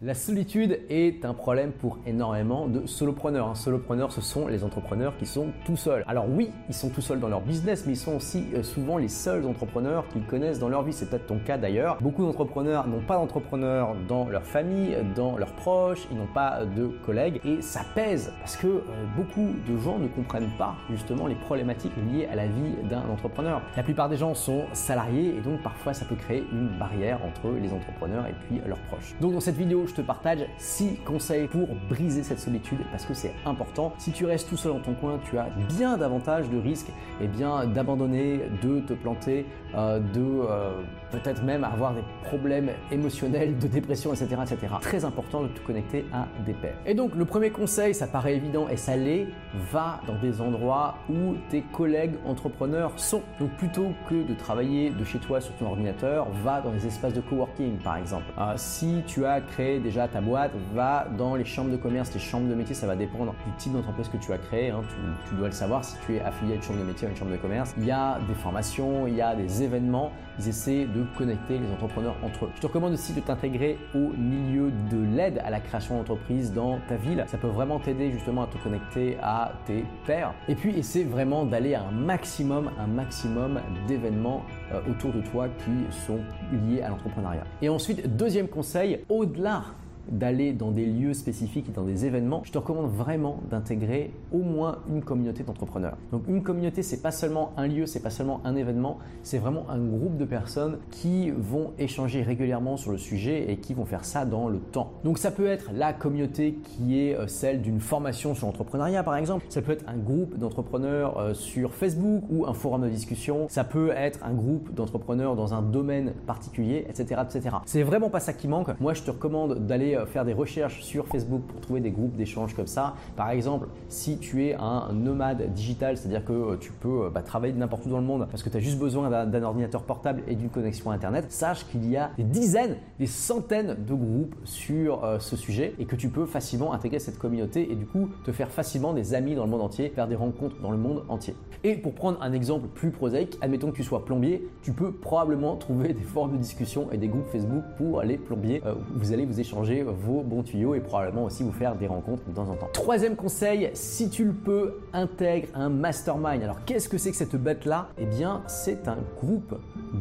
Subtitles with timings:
[0.00, 3.56] La solitude est un problème pour énormément de solopreneurs.
[3.56, 6.04] Solopreneurs, ce sont les entrepreneurs qui sont tout seuls.
[6.06, 8.96] Alors oui, ils sont tout seuls dans leur business, mais ils sont aussi euh, souvent
[8.96, 10.92] les seuls entrepreneurs qu'ils connaissent dans leur vie.
[10.92, 11.98] C'est peut-être ton cas d'ailleurs.
[12.00, 16.86] Beaucoup d'entrepreneurs n'ont pas d'entrepreneurs dans leur famille, dans leurs proches, ils n'ont pas de
[17.04, 18.82] collègues et ça pèse parce que euh,
[19.16, 23.62] beaucoup de gens ne comprennent pas justement les problématiques liées à la vie d'un entrepreneur.
[23.76, 27.50] La plupart des gens sont salariés et donc parfois ça peut créer une barrière entre
[27.60, 29.16] les entrepreneurs et puis leurs proches.
[29.20, 33.14] Donc dans cette vidéo, je te partage 6 conseils pour briser cette solitude parce que
[33.14, 33.92] c'est important.
[33.98, 37.26] Si tu restes tout seul dans ton coin, tu as bien davantage de risques eh
[37.74, 40.80] d'abandonner, de te planter, euh, de euh,
[41.10, 44.74] peut-être même avoir des problèmes émotionnels, de dépression, etc., etc.
[44.80, 46.78] Très important de te connecter à des pairs.
[46.86, 49.26] Et donc le premier conseil, ça paraît évident et ça l'est,
[49.72, 53.22] va dans des endroits où tes collègues entrepreneurs sont.
[53.40, 57.14] Donc plutôt que de travailler de chez toi sur ton ordinateur, va dans des espaces
[57.14, 58.26] de coworking par exemple.
[58.38, 62.20] Euh, si tu as créé déjà ta boîte, va dans les chambres de commerce, les
[62.20, 64.70] chambres de métier, ça va dépendre du type d'entreprise que tu as créé.
[64.70, 64.82] Hein.
[65.28, 67.16] Tu, dois le savoir si tu es affilié à une chambre de métier ou une
[67.16, 67.74] chambre de commerce.
[67.78, 70.12] Il y a des formations, il y a des événements.
[70.38, 72.50] Ils essaient de connecter les entrepreneurs entre eux.
[72.54, 76.78] Je te recommande aussi de t'intégrer au milieu de l'aide à la création d'entreprise dans
[76.88, 77.24] ta ville.
[77.26, 80.34] Ça peut vraiment t'aider justement à te connecter à tes pairs.
[80.48, 84.44] Et puis essaie vraiment d'aller à un maximum, un maximum d'événements
[84.88, 86.20] autour de toi qui sont
[86.52, 87.44] liés à l'entrepreneuriat.
[87.62, 89.64] Et ensuite, deuxième conseil, au-delà
[90.10, 94.38] d'aller dans des lieux spécifiques et dans des événements, je te recommande vraiment d'intégrer au
[94.38, 95.96] moins une communauté d'entrepreneurs.
[96.12, 99.68] Donc une communauté, c'est pas seulement un lieu, c'est pas seulement un événement, c'est vraiment
[99.68, 104.04] un groupe de personnes qui vont échanger régulièrement sur le sujet et qui vont faire
[104.04, 104.92] ça dans le temps.
[105.04, 109.16] Donc ça peut être la communauté qui est euh, celle d'une formation sur l'entrepreneuriat par
[109.16, 113.46] exemple, ça peut être un groupe d'entrepreneurs euh, sur Facebook ou un forum de discussion,
[113.48, 117.20] ça peut être un groupe d'entrepreneurs dans un domaine particulier, etc.
[117.24, 117.56] etc.
[117.66, 118.68] C'est vraiment pas ça qui manque.
[118.80, 122.16] Moi je te recommande d'aller euh, faire des recherches sur Facebook pour trouver des groupes
[122.16, 122.94] d'échange comme ça.
[123.16, 127.22] Par exemple, si tu es un nomade digital, c'est-à-dire que euh, tu peux euh, bah,
[127.22, 130.22] travailler n'importe où dans le monde parce que tu as juste besoin d'un ordinateur portable
[130.26, 135.02] et d'une connexion Internet, sache qu'il y a des dizaines, des centaines de groupes sur
[135.20, 138.50] ce sujet et que tu peux facilement intégrer cette communauté et du coup te faire
[138.50, 141.34] facilement des amis dans le monde entier, faire des rencontres dans le monde entier.
[141.64, 145.56] Et pour prendre un exemple plus prosaïque, admettons que tu sois plombier, tu peux probablement
[145.56, 148.62] trouver des forums de discussion et des groupes Facebook pour les plombiers.
[148.94, 152.34] vous allez vous échanger vos bons tuyaux et probablement aussi vous faire des rencontres de
[152.34, 152.68] temps en temps.
[152.72, 156.42] Troisième conseil, si tu le peux, intègre un mastermind.
[156.42, 157.88] Alors qu'est-ce que c'est que cette bête-là?
[157.98, 159.54] Eh bien, c'est un groupe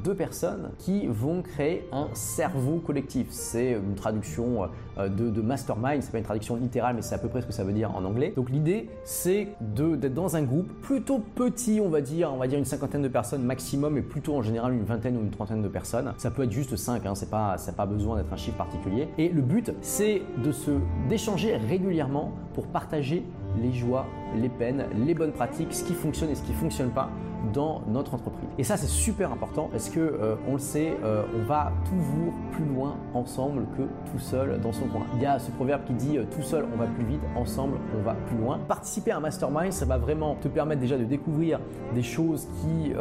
[0.04, 3.28] de personnes qui vont créer un cerveau collectif.
[3.30, 7.18] C'est une traduction euh, de, de mastermind, c'est pas une traduction littérale, mais c'est à
[7.18, 8.34] peu près ce que ça veut dire en anglais.
[8.36, 12.60] Donc l'idée, c'est d'être dans un groupe plutôt petit, on va dire, on va dire
[12.60, 15.68] une cinquantaine de personnes maximum, et plutôt en général une vingtaine ou une trentaine de
[15.68, 16.14] personnes.
[16.18, 19.08] Ça peut être juste 5, hein, c'est pas, pas besoin d'être un chiffre particulier.
[19.18, 20.72] Et le but, c'est de se
[21.10, 23.24] d'échanger régulièrement pour partager
[23.62, 24.06] les joies,
[24.36, 27.10] les peines, les bonnes pratiques, ce qui fonctionne et ce qui fonctionne pas
[27.54, 28.50] dans notre entreprise.
[28.58, 32.34] Et ça c'est super important parce que euh, on le sait, euh, on va toujours
[32.52, 35.06] plus loin ensemble que tout seul dans son coin.
[35.16, 37.78] Il y a ce proverbe qui dit euh, tout seul on va plus vite, ensemble
[37.98, 38.60] on va plus loin.
[38.68, 41.60] Participer à un mastermind, ça va vraiment te permettre déjà de découvrir
[41.94, 42.94] des choses qui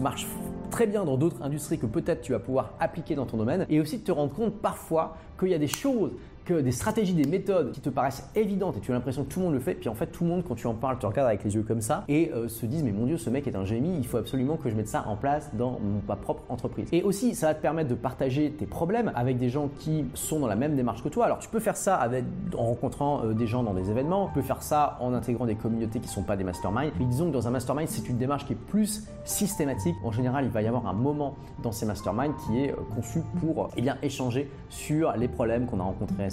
[0.00, 0.26] marchent
[0.72, 3.78] très bien dans d'autres industries que peut-être tu vas pouvoir appliquer dans ton domaine et
[3.80, 6.12] aussi de te rendre compte parfois qu'il y a des choses
[6.60, 9.46] des stratégies, des méthodes qui te paraissent évidentes et tu as l'impression que tout le
[9.46, 11.28] monde le fait, puis en fait tout le monde quand tu en parles te regarde
[11.28, 13.56] avec les yeux comme ça et euh, se disent mais mon dieu ce mec est
[13.56, 16.88] un génie, il faut absolument que je mette ça en place dans ma propre entreprise.
[16.92, 20.40] Et aussi ça va te permettre de partager tes problèmes avec des gens qui sont
[20.40, 21.26] dans la même démarche que toi.
[21.26, 22.08] Alors tu peux faire ça
[22.56, 25.54] en rencontrant euh, des gens dans des événements, tu peux faire ça en intégrant des
[25.54, 28.46] communautés qui sont pas des masterminds, mais disons que dans un mastermind c'est une démarche
[28.46, 29.94] qui est plus systématique.
[30.04, 33.20] En général il va y avoir un moment dans ces masterminds qui est euh, conçu
[33.40, 36.24] pour eh échanger sur les problèmes qu'on a rencontrés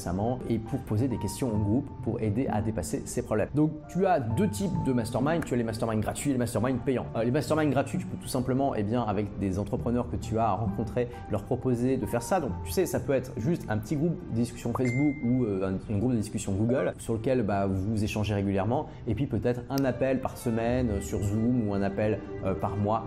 [0.49, 3.49] et pour poser des questions au groupe pour aider à dépasser ces problèmes.
[3.55, 6.79] Donc tu as deux types de mastermind, tu as les masterminds gratuits et les masterminds
[6.79, 7.05] payants.
[7.15, 10.37] Euh, les masterminds gratuits, tu peux tout simplement, eh bien, avec des entrepreneurs que tu
[10.37, 12.39] as rencontrés, leur proposer de faire ça.
[12.39, 15.77] Donc tu sais, ça peut être juste un petit groupe de discussion Facebook ou euh,
[15.89, 19.83] un, groupe de discussion Google sur lequel bah, vous échangez régulièrement et puis peut-être un
[19.85, 22.19] appel par semaine euh, sur Zoom ou un appel
[22.61, 23.03] par mois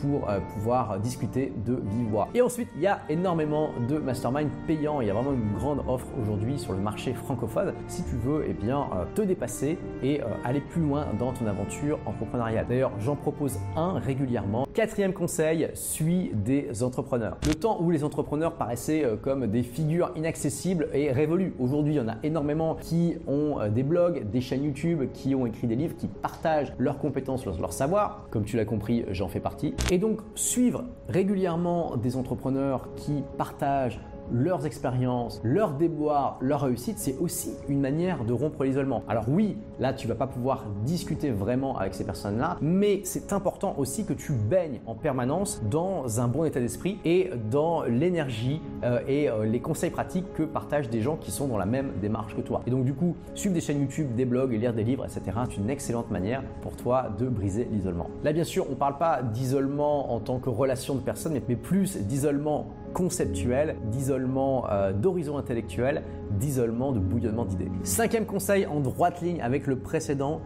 [0.00, 2.14] pour pouvoir discuter de vive.
[2.34, 5.00] Et ensuite, il y a énormément de masterminds payants.
[5.00, 8.44] Il y a vraiment une grande offre aujourd'hui sur le marché francophone si tu veux
[8.48, 12.66] eh bien, euh, te dépasser et euh, aller plus loin dans ton aventure entrepreneuriale.
[12.68, 14.66] D'ailleurs, j'en propose un régulièrement.
[14.74, 17.36] Quatrième conseil, suis des entrepreneurs.
[17.46, 21.54] Le temps où les entrepreneurs paraissaient euh, comme des figures inaccessibles est révolu.
[21.58, 25.46] Aujourd'hui, il y en a énormément qui ont des blogs, des chaînes YouTube, qui ont
[25.46, 28.26] écrit des livres, qui partagent leurs compétences, leur savoir.
[28.30, 29.74] Comme tu l'as compris, j'en fais partie.
[29.90, 34.00] Et donc, suivre régulièrement des entrepreneurs qui partagent
[34.32, 39.02] leurs expériences, leurs déboires, leurs réussites, c'est aussi une manière de rompre l'isolement.
[39.08, 43.74] Alors oui, là tu vas pas pouvoir discuter vraiment avec ces personnes-là, mais c'est important
[43.78, 49.00] aussi que tu baignes en permanence dans un bon état d'esprit et dans l'énergie euh,
[49.06, 52.34] et euh, les conseils pratiques que partagent des gens qui sont dans la même démarche
[52.34, 52.62] que toi.
[52.66, 55.36] Et donc du coup, suivre des chaînes YouTube, des blogs, lire des livres, etc.
[55.48, 58.08] C'est une excellente manière pour toi de briser l'isolement.
[58.22, 61.96] Là bien sûr, on parle pas d'isolement en tant que relation de personne, mais plus
[61.96, 67.70] d'isolement conceptuel, d'isolement euh, d'horizon intellectuel, d'isolement de bouillonnement d'idées.
[67.82, 70.40] Cinquième conseil en droite ligne avec le précédent,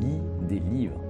[0.00, 1.00] lis des livres.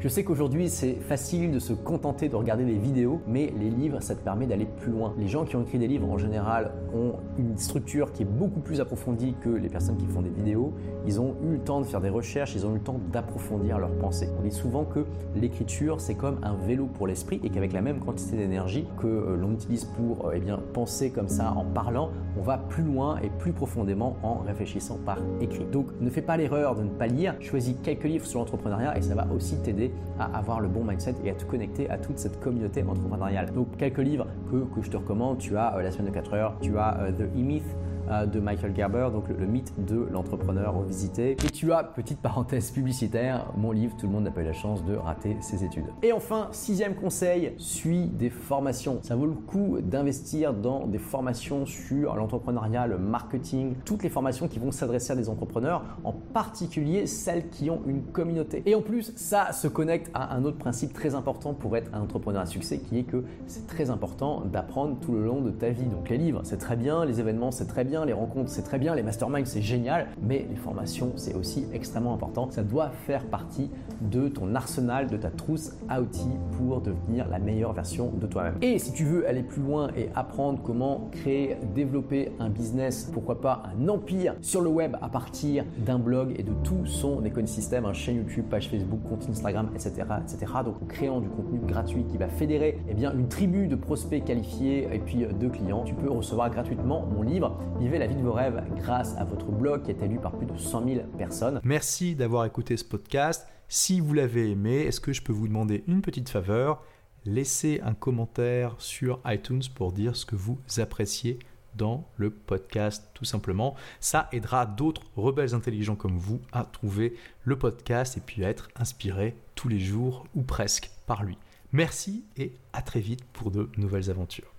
[0.00, 4.00] Je sais qu'aujourd'hui c'est facile de se contenter de regarder des vidéos, mais les livres
[4.00, 5.14] ça te permet d'aller plus loin.
[5.18, 8.60] Les gens qui ont écrit des livres en général ont une structure qui est beaucoup
[8.60, 10.72] plus approfondie que les personnes qui font des vidéos.
[11.06, 13.78] Ils ont eu le temps de faire des recherches, ils ont eu le temps d'approfondir
[13.78, 14.28] leurs pensées.
[14.38, 18.00] On dit souvent que l'écriture c'est comme un vélo pour l'esprit et qu'avec la même
[18.00, 22.10] quantité d'énergie que euh, l'on utilise pour euh, eh bien, penser comme ça en parlant,
[22.38, 25.64] on va plus loin et plus profondément en réfléchissant par écrit.
[25.64, 29.02] Donc ne fais pas l'erreur de ne pas lire, choisis quelques livres sur l'entrepreneuriat et
[29.02, 32.18] ça va aussi t'aider à avoir le bon mindset et à te connecter à toute
[32.18, 33.52] cette communauté entrepreneuriale.
[33.52, 36.34] Donc quelques livres que, que je te recommande, tu as euh, La semaine de 4
[36.34, 37.64] heures, tu as euh, The E-Myth,
[38.08, 41.32] de Michael Gerber, donc le, mythe de l'entrepreneur revisité.
[41.32, 44.52] Et tu as, petite parenthèse publicitaire, mon livre, tout le monde n'a pas eu la
[44.52, 45.86] chance de rater ses études.
[46.02, 48.98] Et enfin, sixième conseil, suis des formations.
[49.02, 54.48] Ça vaut le coup d'investir dans des formations sur l'entrepreneuriat, le marketing, toutes les formations
[54.48, 58.62] qui vont s'adresser à des entrepreneurs, en particulier celles qui ont une communauté.
[58.66, 62.00] Et en plus, ça se connecte à un autre principe très important pour être un
[62.00, 65.70] entrepreneur à succès, qui est que c'est très important d'apprendre tout le long de ta
[65.70, 65.86] vie.
[65.86, 68.78] Donc les livres, c'est très bien, les événements, c'est très bien, les rencontres c'est très
[68.78, 72.48] bien, les masterminds c'est génial, mais les formations c'est aussi extrêmement important.
[72.50, 77.38] Ça doit faire partie de ton arsenal, de ta trousse à outils pour devenir la
[77.38, 78.54] meilleure version de toi-même.
[78.62, 83.40] Et si tu veux aller plus loin et apprendre comment créer, développer un business, pourquoi
[83.40, 87.84] pas un empire sur le web à partir d'un blog et de tout son écosystème,
[87.84, 89.92] un chaîne YouTube, page Facebook, compte Instagram, etc.,
[90.22, 90.52] etc.
[90.64, 94.24] Donc en créant du contenu gratuit qui va fédérer eh bien, une tribu de prospects
[94.24, 97.58] qualifiés et puis de clients, tu peux recevoir gratuitement mon livre
[97.96, 100.46] la vie de vos rêves grâce à votre blog qui a été lu par plus
[100.46, 101.60] de 100 000 personnes.
[101.64, 103.46] Merci d'avoir écouté ce podcast.
[103.68, 106.82] Si vous l'avez aimé, est-ce que je peux vous demander une petite faveur?
[107.24, 111.38] Laissez un commentaire sur iTunes pour dire ce que vous appréciez
[111.76, 113.74] dans le podcast tout simplement.
[114.00, 117.14] Ça aidera d'autres rebelles intelligents comme vous à trouver
[117.44, 121.38] le podcast et puis à être inspirés tous les jours ou presque par lui.
[121.72, 124.57] Merci et à très vite pour de nouvelles aventures.